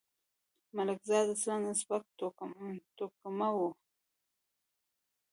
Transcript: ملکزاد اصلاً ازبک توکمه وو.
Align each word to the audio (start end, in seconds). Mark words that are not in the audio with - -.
ملکزاد 0.75 1.27
اصلاً 1.35 1.57
ازبک 1.71 2.03
توکمه 2.97 3.49
وو. 3.55 3.69